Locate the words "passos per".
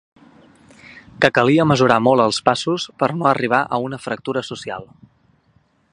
2.49-3.11